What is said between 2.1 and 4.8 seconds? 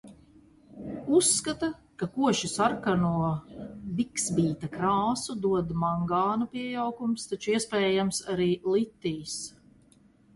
koši sarkano biksbīta